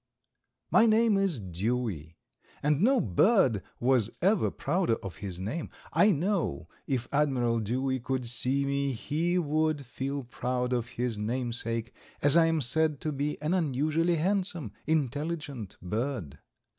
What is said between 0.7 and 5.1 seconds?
My name is Dewey, and no bird was ever prouder